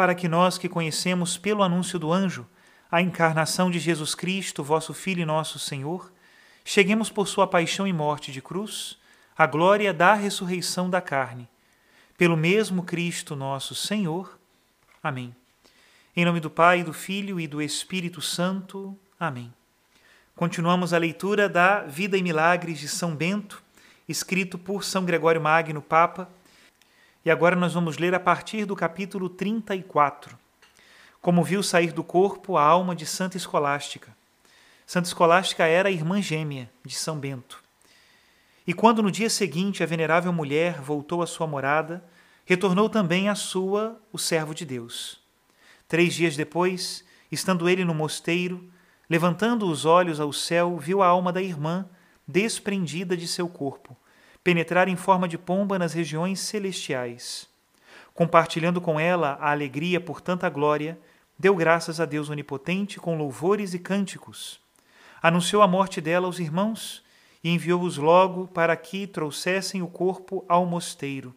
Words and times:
para 0.00 0.14
que 0.14 0.28
nós 0.28 0.56
que 0.56 0.66
conhecemos 0.66 1.36
pelo 1.36 1.62
anúncio 1.62 1.98
do 1.98 2.10
anjo 2.10 2.46
a 2.90 3.02
encarnação 3.02 3.70
de 3.70 3.78
Jesus 3.78 4.14
Cristo, 4.14 4.64
vosso 4.64 4.94
Filho 4.94 5.20
e 5.20 5.26
nosso 5.26 5.58
Senhor, 5.58 6.10
cheguemos 6.64 7.10
por 7.10 7.28
sua 7.28 7.46
paixão 7.46 7.86
e 7.86 7.92
morte 7.92 8.32
de 8.32 8.40
cruz 8.40 8.96
à 9.36 9.44
glória 9.44 9.92
da 9.92 10.14
ressurreição 10.14 10.88
da 10.88 11.02
carne. 11.02 11.46
Pelo 12.16 12.34
mesmo 12.34 12.82
Cristo 12.82 13.36
nosso 13.36 13.74
Senhor. 13.74 14.38
Amém. 15.02 15.36
Em 16.16 16.24
nome 16.24 16.40
do 16.40 16.48
Pai, 16.48 16.82
do 16.82 16.94
Filho 16.94 17.38
e 17.38 17.46
do 17.46 17.60
Espírito 17.60 18.22
Santo. 18.22 18.98
Amém. 19.20 19.52
Continuamos 20.34 20.94
a 20.94 20.98
leitura 20.98 21.46
da 21.46 21.82
Vida 21.82 22.16
e 22.16 22.22
Milagres 22.22 22.78
de 22.78 22.88
São 22.88 23.14
Bento, 23.14 23.62
escrito 24.08 24.56
por 24.56 24.82
São 24.82 25.04
Gregório 25.04 25.42
Magno, 25.42 25.82
Papa, 25.82 26.26
e 27.24 27.30
agora 27.30 27.54
nós 27.54 27.74
vamos 27.74 27.98
ler 27.98 28.14
a 28.14 28.20
partir 28.20 28.64
do 28.64 28.74
capítulo 28.74 29.28
34. 29.28 30.38
Como 31.20 31.44
viu 31.44 31.62
sair 31.62 31.92
do 31.92 32.02
corpo 32.02 32.56
a 32.56 32.62
alma 32.62 32.96
de 32.96 33.04
Santa 33.04 33.36
Escolástica. 33.36 34.16
Santa 34.86 35.06
Escolástica 35.06 35.66
era 35.66 35.90
a 35.90 35.92
irmã 35.92 36.22
gêmea 36.22 36.70
de 36.84 36.94
São 36.94 37.18
Bento. 37.18 37.62
E 38.66 38.72
quando 38.72 39.02
no 39.02 39.10
dia 39.10 39.28
seguinte 39.28 39.82
a 39.82 39.86
venerável 39.86 40.32
mulher 40.32 40.80
voltou 40.80 41.22
à 41.22 41.26
sua 41.26 41.46
morada, 41.46 42.02
retornou 42.46 42.88
também 42.88 43.28
a 43.28 43.34
sua 43.34 44.00
o 44.10 44.18
servo 44.18 44.54
de 44.54 44.64
Deus. 44.64 45.20
Três 45.86 46.14
dias 46.14 46.36
depois, 46.36 47.04
estando 47.30 47.68
ele 47.68 47.84
no 47.84 47.94
mosteiro, 47.94 48.66
levantando 49.10 49.66
os 49.66 49.84
olhos 49.84 50.20
ao 50.20 50.32
céu, 50.32 50.78
viu 50.78 51.02
a 51.02 51.06
alma 51.06 51.32
da 51.32 51.42
irmã 51.42 51.86
desprendida 52.26 53.14
de 53.14 53.28
seu 53.28 53.48
corpo 53.48 53.94
penetrar 54.42 54.88
em 54.88 54.96
forma 54.96 55.28
de 55.28 55.36
pomba 55.36 55.78
nas 55.78 55.92
regiões 55.92 56.40
celestiais. 56.40 57.48
Compartilhando 58.14 58.80
com 58.80 58.98
ela 58.98 59.38
a 59.40 59.50
alegria 59.50 60.00
por 60.00 60.20
tanta 60.20 60.48
glória, 60.48 60.98
deu 61.38 61.54
graças 61.54 62.00
a 62.00 62.04
Deus 62.04 62.28
Onipotente 62.28 62.98
com 62.98 63.16
louvores 63.16 63.74
e 63.74 63.78
cânticos. 63.78 64.60
Anunciou 65.22 65.62
a 65.62 65.68
morte 65.68 66.00
dela 66.00 66.26
aos 66.26 66.38
irmãos 66.38 67.02
e 67.42 67.50
enviou-os 67.50 67.96
logo 67.96 68.48
para 68.48 68.76
que 68.76 69.06
trouxessem 69.06 69.82
o 69.82 69.86
corpo 69.86 70.44
ao 70.48 70.66
mosteiro, 70.66 71.34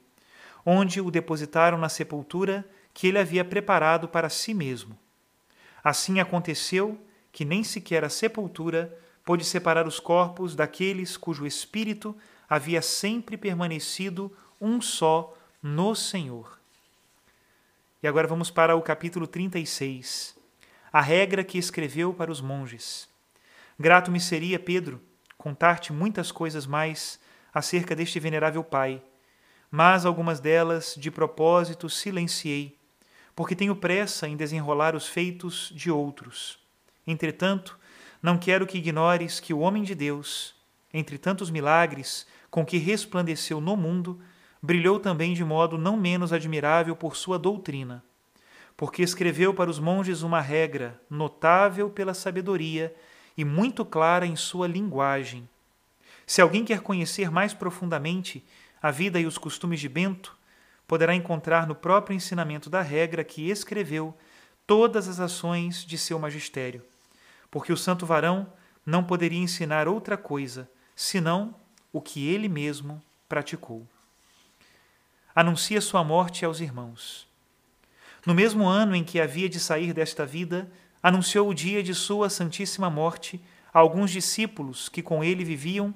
onde 0.65 0.99
o 0.99 1.11
depositaram 1.11 1.77
na 1.77 1.89
sepultura 1.89 2.65
que 2.93 3.07
ele 3.07 3.19
havia 3.19 3.43
preparado 3.43 4.07
para 4.07 4.29
si 4.29 4.53
mesmo. 4.53 4.97
Assim 5.83 6.19
aconteceu 6.19 6.97
que 7.31 7.43
nem 7.43 7.63
sequer 7.63 8.03
a 8.05 8.09
sepultura 8.09 8.97
pôde 9.25 9.43
separar 9.43 9.87
os 9.87 9.99
corpos 9.99 10.55
daqueles 10.55 11.17
cujo 11.17 11.45
espírito 11.45 12.15
havia 12.53 12.83
sempre 12.83 13.35
permanecido 13.35 14.31
um 14.61 14.79
só 14.79 15.35
no 15.59 15.95
Senhor. 15.95 16.59
E 18.03 18.07
agora 18.07 18.27
vamos 18.27 18.51
para 18.51 18.75
o 18.75 18.81
capítulo 18.83 19.25
36, 19.25 20.37
a 20.91 21.01
regra 21.01 21.43
que 21.43 21.57
escreveu 21.57 22.13
para 22.13 22.31
os 22.31 22.41
monges. 22.41 23.09
Grato 23.79 24.11
me 24.11 24.19
seria, 24.19 24.59
Pedro, 24.59 25.01
contar-te 25.35 25.91
muitas 25.91 26.31
coisas 26.31 26.67
mais 26.67 27.19
acerca 27.51 27.95
deste 27.95 28.19
venerável 28.19 28.63
Pai, 28.63 29.01
mas 29.71 30.05
algumas 30.05 30.39
delas 30.39 30.93
de 30.95 31.09
propósito 31.09 31.89
silenciei, 31.89 32.77
porque 33.35 33.55
tenho 33.55 33.75
pressa 33.75 34.27
em 34.27 34.37
desenrolar 34.37 34.95
os 34.95 35.07
feitos 35.07 35.71
de 35.73 35.89
outros. 35.89 36.59
Entretanto, 37.07 37.79
não 38.21 38.37
quero 38.37 38.67
que 38.67 38.77
ignores 38.77 39.39
que 39.39 39.55
o 39.55 39.59
homem 39.59 39.81
de 39.81 39.95
Deus, 39.95 40.53
entre 40.93 41.17
tantos 41.17 41.49
milagres 41.49 42.27
com 42.51 42.65
que 42.65 42.77
resplandeceu 42.77 43.59
no 43.59 43.75
mundo, 43.75 44.21
brilhou 44.61 44.99
também 44.99 45.33
de 45.33 45.43
modo 45.43 45.77
não 45.77 45.97
menos 45.97 46.31
admirável 46.31 46.95
por 46.95 47.15
sua 47.15 47.39
doutrina, 47.39 48.03
porque 48.77 49.01
escreveu 49.01 49.53
para 49.53 49.69
os 49.69 49.79
monges 49.79 50.21
uma 50.21 50.39
regra 50.39 51.01
notável 51.09 51.89
pela 51.89 52.13
sabedoria 52.13 52.95
e 53.35 53.43
muito 53.43 53.83
clara 53.83 54.25
em 54.25 54.35
sua 54.35 54.67
linguagem. 54.67 55.49
Se 56.25 56.41
alguém 56.41 56.63
quer 56.63 56.81
conhecer 56.81 57.31
mais 57.31 57.53
profundamente 57.53 58.45
a 58.81 58.91
vida 58.91 59.19
e 59.19 59.25
os 59.25 59.37
costumes 59.37 59.79
de 59.79 59.89
Bento, 59.89 60.37
poderá 60.87 61.15
encontrar 61.15 61.67
no 61.67 61.75
próprio 61.75 62.15
ensinamento 62.15 62.69
da 62.69 62.81
regra 62.81 63.23
que 63.23 63.49
escreveu 63.49 64.15
todas 64.67 65.07
as 65.07 65.19
ações 65.19 65.83
de 65.83 65.97
seu 65.97 66.19
magistério, 66.19 66.83
porque 67.49 67.73
o 67.73 67.77
santo 67.77 68.05
varão 68.05 68.47
não 68.85 69.03
poderia 69.03 69.39
ensinar 69.39 69.87
outra 69.87 70.17
coisa 70.17 70.69
senão 70.95 71.55
o 71.91 72.01
que 72.01 72.27
ele 72.27 72.47
mesmo 72.47 73.01
praticou. 73.27 73.87
Anuncia 75.35 75.81
sua 75.81 76.03
morte 76.03 76.45
aos 76.45 76.59
irmãos. 76.59 77.27
No 78.25 78.33
mesmo 78.33 78.67
ano 78.67 78.95
em 78.95 79.03
que 79.03 79.19
havia 79.19 79.49
de 79.49 79.59
sair 79.59 79.93
desta 79.93 80.25
vida, 80.25 80.71
anunciou 81.01 81.49
o 81.49 81.53
dia 81.53 81.83
de 81.83 81.93
sua 81.93 82.29
santíssima 82.29 82.89
morte 82.89 83.41
a 83.73 83.79
alguns 83.79 84.11
discípulos 84.11 84.87
que 84.87 85.01
com 85.01 85.23
ele 85.23 85.43
viviam 85.43 85.93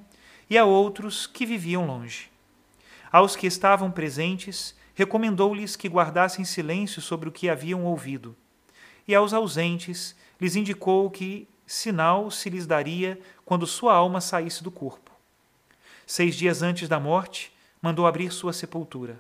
e 0.50 0.58
a 0.58 0.66
outros 0.66 1.28
que 1.28 1.46
viviam 1.46 1.85
longe. 1.85 2.29
Aos 3.12 3.35
que 3.35 3.47
estavam 3.47 3.90
presentes, 3.91 4.75
recomendou-lhes 4.96 5.75
que 5.75 5.88
guardassem 5.88 6.44
silêncio 6.44 7.02
sobre 7.02 7.29
o 7.29 7.31
que 7.31 7.50
haviam 7.50 7.85
ouvido. 7.85 8.35
E 9.08 9.16
aos 9.16 9.31
ausentes, 9.31 10.16
lhes 10.41 10.55
indicou 10.55 11.09
que 11.09 11.47
sinal 11.67 12.31
se 12.31 12.49
lhes 12.49 12.66
daria 12.66 13.19
quando 13.46 13.67
sua 13.67 13.93
alma 13.93 14.22
saísse 14.22 14.64
do 14.64 14.72
corpo. 14.72 15.11
Seis 16.05 16.35
dias 16.35 16.64
antes 16.64 16.87
da 16.87 16.99
morte, 16.99 17.52
mandou 17.81 18.08
abrir 18.08 18.31
sua 18.31 18.53
sepultura. 18.53 19.19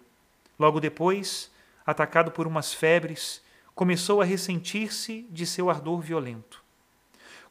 Logo 0.57 0.79
depois, 0.79 1.51
atacado 1.85 2.31
por 2.31 2.47
umas 2.47 2.73
febres, 2.73 3.41
começou 3.75 4.21
a 4.21 4.25
ressentir-se 4.25 5.27
de 5.29 5.45
seu 5.45 5.69
ardor 5.69 5.99
violento. 5.99 6.63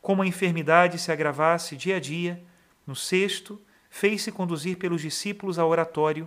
Como 0.01 0.23
a 0.23 0.27
enfermidade 0.27 0.99
se 0.99 1.13
agravasse 1.13 1.77
dia 1.77 1.97
a 1.97 2.01
dia, 2.01 2.43
no 2.87 2.97
sexto, 2.97 3.61
fez-se 3.91 4.33
conduzir 4.33 4.79
pelos 4.79 5.03
discípulos 5.03 5.59
ao 5.59 5.69
oratório 5.69 6.27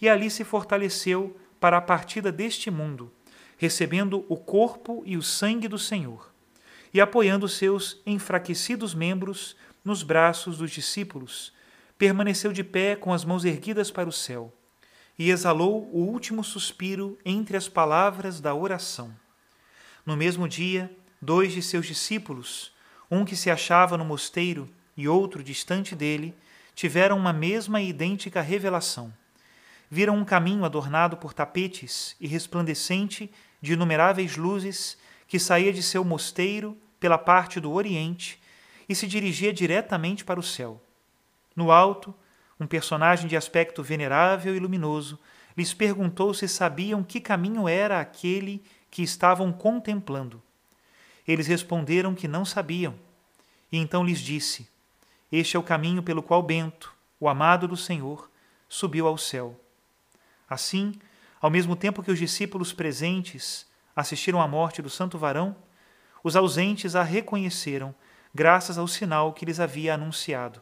e 0.00 0.08
ali 0.08 0.30
se 0.30 0.44
fortaleceu 0.44 1.36
para 1.58 1.78
a 1.78 1.82
partida 1.82 2.30
deste 2.30 2.70
mundo, 2.70 3.12
recebendo 3.56 4.24
o 4.28 4.36
corpo 4.36 5.02
e 5.04 5.16
o 5.16 5.22
sangue 5.22 5.68
do 5.68 5.78
Senhor, 5.78 6.30
e 6.96 7.00
apoiando 7.02 7.46
seus 7.46 8.00
enfraquecidos 8.06 8.94
membros 8.94 9.54
nos 9.84 10.02
braços 10.02 10.56
dos 10.56 10.70
discípulos, 10.70 11.52
permaneceu 11.98 12.54
de 12.54 12.64
pé 12.64 12.96
com 12.96 13.12
as 13.12 13.22
mãos 13.22 13.44
erguidas 13.44 13.90
para 13.90 14.08
o 14.08 14.12
céu 14.12 14.50
e 15.18 15.30
exalou 15.30 15.90
o 15.92 15.98
último 15.98 16.42
suspiro 16.42 17.18
entre 17.22 17.54
as 17.54 17.68
palavras 17.68 18.40
da 18.40 18.54
oração. 18.54 19.14
No 20.06 20.16
mesmo 20.16 20.48
dia, 20.48 20.90
dois 21.20 21.52
de 21.52 21.60
seus 21.60 21.84
discípulos, 21.84 22.72
um 23.10 23.26
que 23.26 23.36
se 23.36 23.50
achava 23.50 23.98
no 23.98 24.04
mosteiro 24.06 24.66
e 24.96 25.06
outro 25.06 25.44
distante 25.44 25.94
dele, 25.94 26.34
tiveram 26.74 27.18
uma 27.18 27.30
mesma 27.30 27.78
e 27.78 27.90
idêntica 27.90 28.40
revelação. 28.40 29.12
Viram 29.90 30.16
um 30.16 30.24
caminho 30.24 30.64
adornado 30.64 31.18
por 31.18 31.34
tapetes 31.34 32.16
e 32.18 32.26
resplandecente 32.26 33.30
de 33.60 33.74
inumeráveis 33.74 34.38
luzes 34.38 34.96
que 35.28 35.38
saía 35.38 35.74
de 35.74 35.82
seu 35.82 36.02
mosteiro 36.02 36.74
pela 36.98 37.18
parte 37.18 37.60
do 37.60 37.72
oriente 37.72 38.40
e 38.88 38.94
se 38.94 39.06
dirigia 39.06 39.52
diretamente 39.52 40.24
para 40.24 40.40
o 40.40 40.42
céu. 40.42 40.80
No 41.54 41.70
alto, 41.70 42.14
um 42.58 42.66
personagem 42.66 43.26
de 43.26 43.36
aspecto 43.36 43.82
venerável 43.82 44.54
e 44.54 44.58
luminoso 44.58 45.18
lhes 45.56 45.72
perguntou 45.72 46.34
se 46.34 46.46
sabiam 46.48 47.02
que 47.02 47.20
caminho 47.20 47.68
era 47.68 48.00
aquele 48.00 48.62
que 48.90 49.02
estavam 49.02 49.52
contemplando. 49.52 50.42
Eles 51.26 51.46
responderam 51.46 52.14
que 52.14 52.28
não 52.28 52.44
sabiam. 52.44 52.94
E 53.72 53.78
então 53.78 54.04
lhes 54.04 54.20
disse: 54.20 54.68
Este 55.32 55.56
é 55.56 55.58
o 55.58 55.62
caminho 55.62 56.02
pelo 56.02 56.22
qual 56.22 56.42
Bento, 56.42 56.94
o 57.18 57.28
amado 57.28 57.66
do 57.66 57.76
Senhor, 57.76 58.30
subiu 58.68 59.06
ao 59.06 59.18
céu. 59.18 59.58
Assim, 60.48 60.94
ao 61.40 61.50
mesmo 61.50 61.74
tempo 61.74 62.02
que 62.02 62.10
os 62.10 62.18
discípulos 62.18 62.72
presentes 62.72 63.66
assistiram 63.94 64.40
à 64.40 64.46
morte 64.46 64.80
do 64.82 64.90
santo 64.90 65.18
varão, 65.18 65.56
os 66.26 66.34
ausentes 66.34 66.96
a 66.96 67.04
reconheceram, 67.04 67.94
graças 68.34 68.78
ao 68.78 68.88
sinal 68.88 69.32
que 69.32 69.44
lhes 69.44 69.60
havia 69.60 69.94
anunciado. 69.94 70.60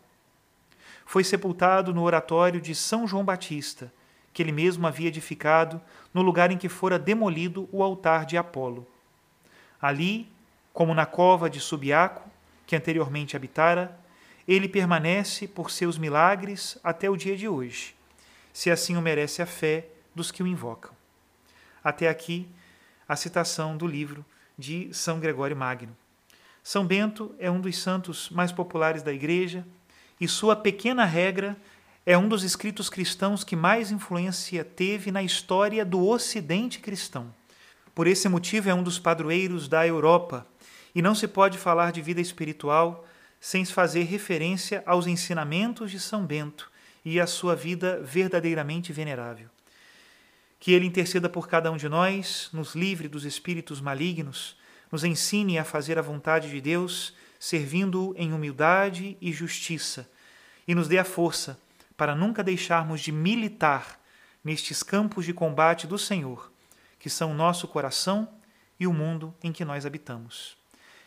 Foi 1.07 1.25
sepultado 1.25 1.95
no 1.95 2.03
oratório 2.03 2.61
de 2.61 2.75
São 2.75 3.09
João 3.09 3.25
Batista, 3.25 3.91
que 4.31 4.43
ele 4.43 4.53
mesmo 4.53 4.87
havia 4.87 5.09
edificado 5.09 5.81
no 6.13 6.21
lugar 6.21 6.51
em 6.51 6.59
que 6.59 6.69
fora 6.69 6.99
demolido 6.99 7.67
o 7.73 7.83
altar 7.83 8.27
de 8.27 8.37
Apolo. 8.37 8.87
Ali, 9.81 10.31
como 10.71 10.93
na 10.93 11.07
cova 11.07 11.49
de 11.49 11.61
Subiaco, 11.61 12.29
que 12.67 12.77
anteriormente 12.77 13.35
habitara, 13.35 13.99
ele 14.47 14.69
permanece 14.69 15.49
por 15.49 15.71
seus 15.71 15.97
milagres 15.97 16.79
até 16.85 17.09
o 17.09 17.17
dia 17.17 17.39
de 17.39 17.49
hoje, 17.49 17.97
se 18.53 18.71
assim 18.71 18.99
o 18.99 19.01
merece 19.01 19.41
a 19.41 19.47
fé 19.47 19.87
dos 20.15 20.31
que 20.31 20.43
o 20.43 20.47
invocam. 20.47 20.93
Até 21.83 22.07
aqui, 22.07 22.47
a 23.09 23.17
citação 23.17 23.79
do 23.79 23.87
livro 23.87 24.27
de 24.59 24.89
São 24.93 25.19
Gregório 25.21 25.57
Magno. 25.57 25.97
São 26.63 26.87
Bento 26.87 27.35
é 27.39 27.51
um 27.51 27.61
dos 27.61 27.79
santos 27.79 28.31
mais 28.31 28.51
populares 28.51 29.03
da 29.03 29.13
Igreja 29.13 29.67
e 30.21 30.27
sua 30.27 30.57
pequena 30.57 31.05
regra 31.05 31.57
é 32.07 32.17
um 32.17 32.29
dos 32.29 32.43
escritos 32.43 32.91
cristãos 32.91 33.43
que 33.43 33.57
mais 33.57 33.91
influência 33.91 34.65
teve 34.65 35.11
na 35.11 35.23
história 35.23 35.85
do 35.85 36.07
Ocidente 36.07 36.79
cristão. 36.79 37.33
Por 37.95 38.07
esse 38.07 38.29
motivo, 38.29 38.69
é 38.69 38.75
um 38.75 38.83
dos 38.83 38.99
padroeiros 38.99 39.69
da 39.69 39.87
Europa 39.87 40.47
e 40.95 41.01
não 41.01 41.15
se 41.15 41.29
pode 41.29 41.59
falar 41.59 41.93
de 41.93 42.03
vida 42.03 42.21
espiritual 42.21 43.07
sem 43.41 43.65
fazer 43.65 44.05
referência 44.05 44.83
aos 44.87 45.07
ensinamentos 45.07 45.91
de 45.91 46.01
São 46.01 46.25
Bento 46.25 46.71
e 47.05 47.21
à 47.21 47.27
sua 47.27 47.55
vida 47.55 48.01
verdadeiramente 48.03 48.93
venerável. 48.93 49.49
Que 50.65 50.73
ele 50.73 50.87
interceda 50.87 51.29
por 51.29 51.47
cada 51.47 51.71
um 51.71 51.77
de 51.77 51.91
nós, 51.91 52.49
nos 52.51 52.75
livre 52.75 53.07
dos 53.07 53.27
espíritos 53.27 53.83
malignos, 53.83 54.57
nos 54.91 55.05
ensine 55.05 55.59
a 55.59 55.63
fazer 55.63 55.99
a 55.99 56.01
vontade 56.01 56.49
de 56.49 56.59
Deus, 56.59 57.13
servindo-o 57.39 58.15
em 58.17 58.33
humildade 58.33 59.15
e 59.21 59.31
justiça, 59.31 60.11
e 60.67 60.75
nos 60.75 60.89
dê 60.89 60.97
a 60.97 61.05
força 61.05 61.61
para 61.99 62.15
nunca 62.15 62.43
deixarmos 62.43 63.03
de 63.03 63.13
militar 63.13 64.01
nestes 64.43 64.83
campos 64.83 65.27
de 65.27 65.35
combate 65.35 65.87
do 65.87 65.99
Senhor, 65.99 66.51
que 66.99 67.11
são 67.11 67.33
o 67.33 67.35
nosso 67.35 67.69
coração 67.69 68.27
e 68.81 68.87
o 68.87 68.93
mundo 68.95 69.35
em 69.43 69.53
que 69.53 69.67
nós 69.67 69.85
habitamos. 69.85 70.57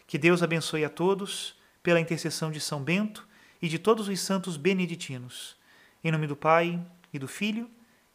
Que 0.06 0.20
Deus 0.20 0.44
abençoe 0.44 0.86
a 0.86 0.90
todos, 0.90 1.56
pela 1.82 2.00
intercessão 2.00 2.52
de 2.52 2.62
São 2.62 2.84
Bento 2.84 3.28
e 3.60 3.68
de 3.68 3.80
todos 3.80 4.08
os 4.08 4.20
santos 4.20 4.56
beneditinos. 4.56 5.58
Em 6.04 6.12
nome 6.12 6.28
do 6.28 6.36
Pai, 6.36 6.80
e 7.12 7.18
do 7.18 7.28
Filho, 7.28 7.68